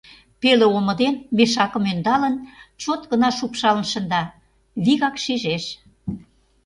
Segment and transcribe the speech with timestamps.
[0.41, 2.35] Пеле омо дене мешакым ӧндалын,
[2.81, 4.23] чот гына шупшалын шында...
[4.83, 5.63] вигак шижеш.